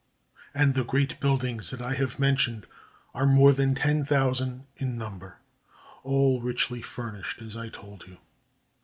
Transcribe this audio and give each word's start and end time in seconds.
And 0.55 0.73
the 0.73 0.83
great 0.83 1.19
buildings 1.19 1.69
that 1.69 1.79
I 1.79 1.93
have 1.93 2.17
mentioned 2.17 2.65
are 3.13 3.27
more 3.27 3.53
than 3.53 3.75
ten 3.75 4.03
thousand 4.03 4.65
in 4.77 4.97
number, 4.97 5.37
all 6.01 6.41
richly 6.41 6.81
furnished, 6.81 7.39
as 7.39 7.55
I 7.55 7.69
told 7.69 8.07
you. 8.07 8.17